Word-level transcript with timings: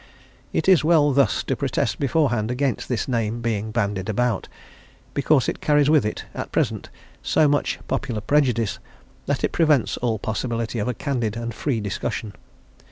It 0.51 0.67
is 0.67 0.83
well 0.83 1.11
thus 1.13 1.43
to 1.43 1.55
protest 1.55 1.99
beforehand 1.99 2.49
against 2.49 2.89
this 2.89 3.07
name 3.07 3.39
being 3.39 3.69
bandied 3.69 4.09
about, 4.09 4.47
because 5.13 5.47
it 5.47 5.61
carries 5.61 5.91
with 5.91 6.07
it, 6.07 6.25
at 6.33 6.51
present, 6.51 6.89
so 7.21 7.47
much 7.47 7.77
popular 7.87 8.19
prejudice, 8.21 8.79
that 9.27 9.43
it 9.43 9.51
prevents 9.51 9.97
all 9.97 10.17
possibility 10.17 10.79
of 10.79 10.97
candid 10.97 11.37
and 11.37 11.53
free 11.53 11.79
discussion. 11.79 12.33